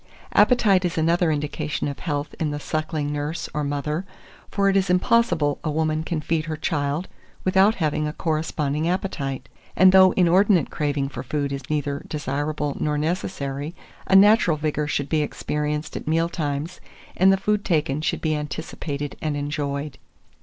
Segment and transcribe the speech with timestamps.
[0.33, 4.03] Appetite is another indication of health in the suckling nurse or mother;
[4.49, 7.07] for it is impossible a woman can feed her child
[7.43, 12.97] without having a corresponding appetite; and though inordinate craving for food is neither desirable nor
[12.97, 13.75] necessary,
[14.07, 16.81] a natural vigour should be experienced at meal times,
[17.15, 19.99] and the food taken should be anticipated and enjoyed.